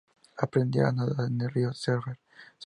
[0.35, 2.49] Aprendió a nadar en el Río Severn cerca de su casa.